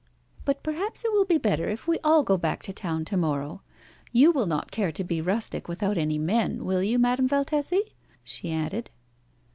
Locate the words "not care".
4.47-4.91